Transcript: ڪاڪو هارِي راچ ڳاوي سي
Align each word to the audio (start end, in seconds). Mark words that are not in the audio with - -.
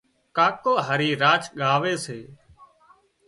ڪاڪو 0.35 0.73
هارِي 0.87 1.09
راچ 1.23 1.43
ڳاوي 1.59 1.93
سي 2.05 2.19